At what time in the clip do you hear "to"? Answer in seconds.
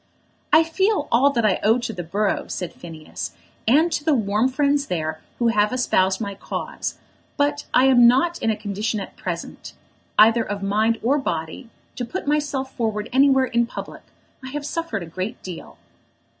1.77-1.93, 3.91-4.03, 11.97-12.03